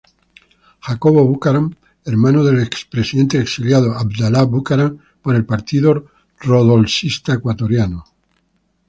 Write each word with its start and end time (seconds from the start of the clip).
Jacobo 0.79 1.25
Bucaram, 1.27 1.75
hermano 2.05 2.43
del 2.43 2.59
expresidente 2.63 3.37
exiliado 3.39 3.93
Abdalá 3.95 4.45
Bucaram, 4.45 4.97
por 5.21 5.35
el 5.35 5.45
Partido 5.45 6.05
Roldosista 6.39 7.33
Ecuatoriano. 7.35 8.03